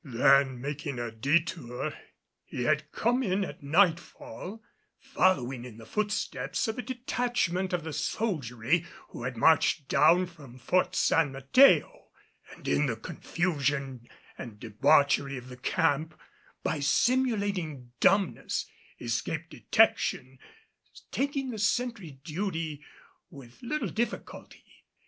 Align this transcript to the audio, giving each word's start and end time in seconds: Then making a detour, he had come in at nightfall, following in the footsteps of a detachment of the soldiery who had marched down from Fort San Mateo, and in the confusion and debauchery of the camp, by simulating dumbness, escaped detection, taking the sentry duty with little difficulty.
Then 0.03 0.59
making 0.59 0.97
a 0.97 1.11
detour, 1.11 1.93
he 2.43 2.63
had 2.63 2.91
come 2.91 3.21
in 3.21 3.45
at 3.45 3.61
nightfall, 3.61 4.63
following 4.99 5.63
in 5.63 5.77
the 5.77 5.85
footsteps 5.85 6.67
of 6.67 6.79
a 6.79 6.81
detachment 6.81 7.71
of 7.71 7.83
the 7.83 7.93
soldiery 7.93 8.83
who 9.09 9.25
had 9.25 9.37
marched 9.37 9.87
down 9.89 10.25
from 10.25 10.57
Fort 10.57 10.95
San 10.95 11.31
Mateo, 11.31 12.07
and 12.55 12.67
in 12.67 12.87
the 12.87 12.95
confusion 12.95 14.07
and 14.39 14.59
debauchery 14.59 15.37
of 15.37 15.49
the 15.49 15.57
camp, 15.57 16.19
by 16.63 16.79
simulating 16.79 17.91
dumbness, 17.99 18.65
escaped 18.99 19.51
detection, 19.51 20.39
taking 21.11 21.51
the 21.51 21.59
sentry 21.59 22.19
duty 22.23 22.83
with 23.29 23.61
little 23.61 23.89
difficulty. 23.89 24.65